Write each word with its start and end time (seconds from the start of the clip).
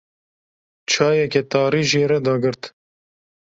Çayeke 0.91 1.41
tarî 1.51 1.83
jê 1.89 2.03
re 2.09 2.19
dagirt. 2.25 2.61